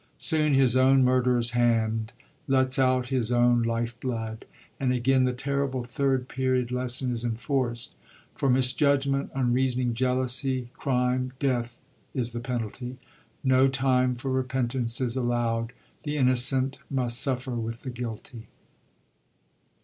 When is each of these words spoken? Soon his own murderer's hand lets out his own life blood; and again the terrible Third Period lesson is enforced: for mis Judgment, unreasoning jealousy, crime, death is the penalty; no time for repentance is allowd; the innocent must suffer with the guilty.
Soon 0.17 0.55
his 0.55 0.75
own 0.75 1.03
murderer's 1.03 1.51
hand 1.51 2.11
lets 2.47 2.79
out 2.79 3.09
his 3.13 3.31
own 3.31 3.61
life 3.61 3.99
blood; 3.99 4.45
and 4.79 4.91
again 4.91 5.25
the 5.25 5.31
terrible 5.31 5.83
Third 5.83 6.27
Period 6.27 6.71
lesson 6.71 7.11
is 7.11 7.23
enforced: 7.23 7.93
for 8.33 8.49
mis 8.49 8.73
Judgment, 8.73 9.29
unreasoning 9.35 9.93
jealousy, 9.93 10.71
crime, 10.73 11.33
death 11.37 11.79
is 12.15 12.31
the 12.31 12.39
penalty; 12.39 12.97
no 13.43 13.67
time 13.67 14.15
for 14.15 14.31
repentance 14.31 14.99
is 14.99 15.15
allowd; 15.15 15.71
the 16.01 16.17
innocent 16.17 16.79
must 16.89 17.19
suffer 17.21 17.51
with 17.53 17.83
the 17.83 17.91
guilty. 17.91 18.47